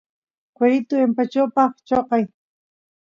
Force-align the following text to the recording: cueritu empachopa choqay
cueritu 0.55 0.95
empachopa 1.05 1.63
choqay 1.87 2.23